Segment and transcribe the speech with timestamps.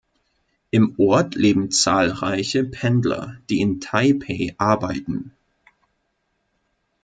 [0.71, 5.31] Im Ort leben zahlreiche Pendler, die in Taipeh arbeiten.